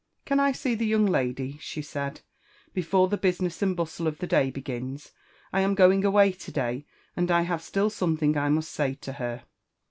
*'Can 0.25 0.39
I 0.39 0.51
see 0.51 0.73
the 0.73 0.87
young 0.87 1.05
lady," 1.05 1.59
she 1.61 1.83
said, 1.83 2.21
befom 2.73 3.11
the 3.11 3.19
basiMBS 3.19 3.61
aad 3.61 3.75
bustie 3.75 4.07
of 4.07 4.17
the 4.17 4.25
day 4.25 4.49
begins?— 4.49 5.11
I 5.53 5.61
am 5.61 5.75
going 5.75 6.03
away 6.03 6.31
to 6.31 6.51
day, 6.51 6.87
aad 7.15 7.29
I 7.29 7.41
have 7.43 7.61
§Uli 7.61 7.91
something 7.91 8.35
I 8.35 8.49
must 8.49 8.71
say 8.71 8.95
to 8.95 9.13
her." 9.13 9.43